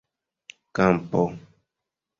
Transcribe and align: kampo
kampo 0.75 1.23